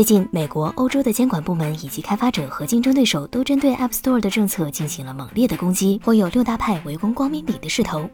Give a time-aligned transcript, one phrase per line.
[0.00, 8.08] 最近，美国、欧洲的监管部门以及开发者和竞争对手都针对 App Store 的政策进行了猛烈的攻击，颇有六大派围攻光明顶的势头。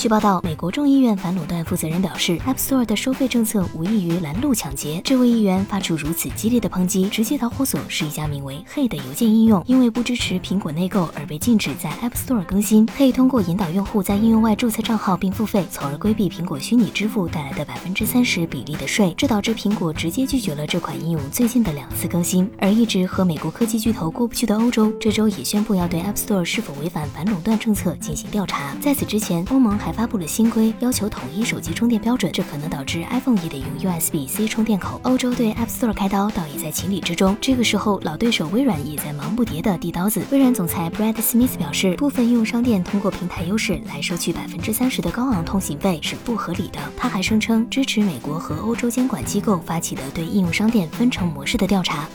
[0.00, 4.98] 据报道，美国众议院反垄断负责人表示，App Store 的收费政策无异于拦路抢劫。
[5.04, 12.86] 这位议员发出如此激烈的抨击，直接导火索是一家名为 Hey 的邮件应用，因为不支持苹果内购而被禁止在 App Store 更新。
[12.86, 22.50] Hey 通过引导用户在应用外注册账号并付费，从而规避苹果虚拟支付带来的百分之三十比例的税，这导致苹果直接拒绝了这款应用最近的两次更新。
[22.58, 28.74] 而一直和美国科技巨头过不去的欧洲，这周也宣布要对 App Store 是否违反反垄断政策进行调查。
[28.80, 30.72] 在此之前，欧盟还发布了新规。
[30.80, 35.00] 要求统一手机充电标准，这可能导致 iPhone 也得用 USB-C 充电口。
[35.04, 37.36] 欧洲对 App Store 开刀，倒也在情理之中。
[37.40, 40.22] 这个时候，老对手微软也在忙不迭的递刀子。
[40.30, 46.78] 微软总裁 Brad Smith 表示，部分应用商店通过平台优势来收取百分之三十的高昂通行费是不合理的。
[46.96, 52.08] 他还声称支持美国和欧洲监管机构发起的对应用商店分成模式的调查。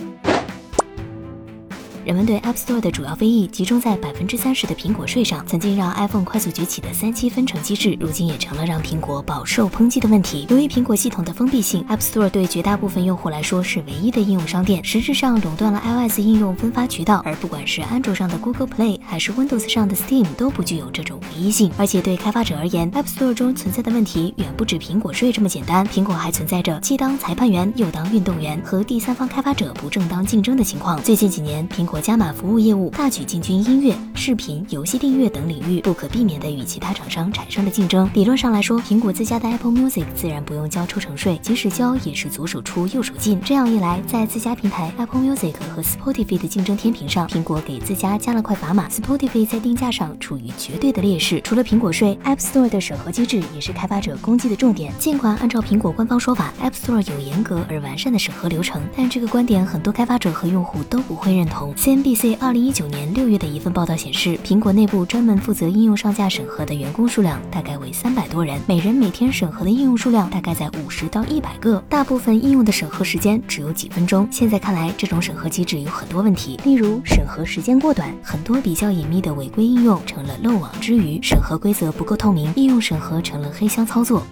[2.05, 5.43] 人们对 App Store 的主要非议集中在百分之三十的苹果税上。
[5.47, 10.45] 曾经让 iPhone 快速崛起的三期分成机制，如今也成了让苹果饱受抨击的问题。
[10.51, 17.23] 由于苹果系统的封闭性，App Store 对绝大部分用户来说是唯一的应用商店，实质上垄断了 iOS 应用分发渠道。
[17.25, 21.71] 而不管是安卓上的 Google Play，还是 Windows 上的 Steam，都不具有这种唯一性。
[21.75, 25.83] 而且对开发者而言，App Store 中存在的问题远不止苹果税这么简单。
[25.87, 31.01] 苹果还存在着既当裁判员又当运动员和第三方开发者不正当竞争的情况。
[31.01, 32.89] 最近几年，苹果加码服务业务。
[32.91, 38.09] 大举进军音乐、视频、游戏订阅等领域，不可避免的与其他厂商产生了竞争。
[38.13, 43.39] 理论上来说，苹果自家的 Apple Music 自然不用交抽成税，即使交也是左手出右手进。
[43.41, 51.41] 这样一来，在自家平台 Apple Music 和 Spotify 的竞争天平上，苹果给自家加了块砝码，Spotify 在定价上处于绝对的劣势。
[51.41, 54.93] 除了苹果税，App Store 的审核机制也是开发者攻击的重点。
[54.97, 61.73] 尽管按照苹果官方说法，App Store 有严格而完善的审核流程，但这个观点很多开发者和用户都不会认同。
[61.85, 62.65] CNBC 二零。
[62.65, 74.27] 一九年六月的一份报道显示，苹果内部专门负责应用上架审核的员工数量大概为三百多人，每人每天审核的应用数量大概在五十到一百个，大部分应用的审核时间只有几分钟。
[74.31, 84.25] 现在看来，这种审核机制有很多问题，例如审核时间过短，很多比较隐秘的违规应用成了漏网之鱼，审核规则不够透明，应用审核成了黑箱操作。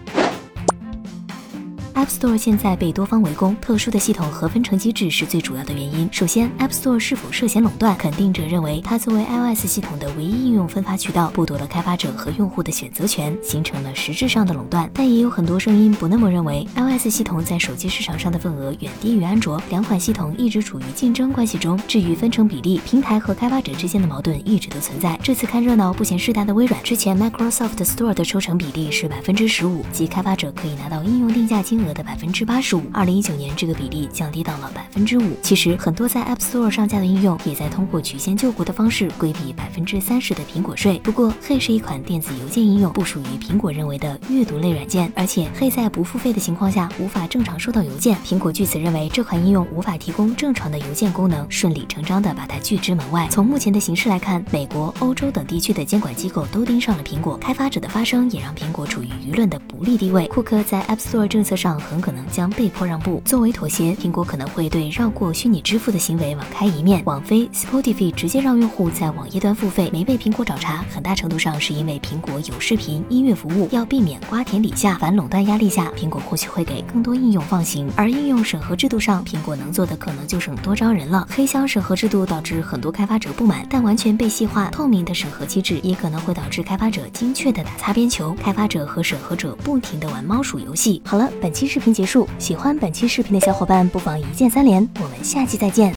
[2.03, 6.09] App Store 现在被多方围攻，特殊的系统和分成机制是最主要的原因。
[6.11, 7.95] 首先，App Store 是否涉嫌垄断？
[7.95, 14.91] 肯定者认为，它作为 iOS 系统的唯一应用分发渠道，剥夺了开发者和用户的选择权，形成了实质上的垄断。
[14.93, 21.79] 但也有很多声音不那么认为，iOS 系统在手机市场上的份额远低于安卓，两款系统一直处于竞争关系中。
[21.87, 25.17] 至于分成比例，平台和开发者之间的矛盾一直都存在。
[25.23, 31.92] 这次看热闹不嫌事大的微软，之前 Microsoft Store 的抽成比例是百分之十五，即开发者可以拿到应用定价金额。
[31.93, 35.37] 的百分之八十五，二零一九年这个比例降低到了百分之五。
[35.41, 40.99] 其实很多在 App Store 上架的应用，也在通过曲线救国的方式规避百分之三十的苹果税。
[41.03, 48.17] 不过，Hey 是一款电子邮件应用，不属于苹果认为的阅读类软件，而且 Hey 在不付费的情况下无法正常收到邮件。
[48.25, 53.27] 苹果据此认为这款应用无法提供正常的邮件功能，顺理成章的把它拒之门外。
[53.29, 60.27] 从目前的形势来看，美国、欧洲等地区的监管机构都盯上了苹果，开发者的发声也让苹果处于舆论的不利地位。
[60.27, 61.81] 库克在 App Store 政策上。
[61.83, 63.21] 很可能将被迫让步。
[63.25, 67.03] 作为妥协，苹果可能会对绕过虚拟支付的行为网开一面。
[67.05, 74.97] 网飞、Spotify 直接让用户在网页端付费，没被苹果找茬，很大程度上是因为苹果有视频、音乐服务，要避免瓜田李下。
[74.99, 77.91] 反垄断压力下，苹果或许会给更多应用放行。
[77.95, 81.27] 而应用审核制度上，苹果能做的可能就剩多招人了。
[81.29, 91.01] 黑箱审核制度导致很多开发者不满，但完全被细化、透明的审核机制也可能会导致开发者精确的打擦边球，开发者和审核者不停的玩猫鼠游戏。
[91.03, 91.72] 好了，本期。
[91.73, 95.91] 视频结束，喜欢本期视频的小伙伴不妨一键三连，我们下期再见。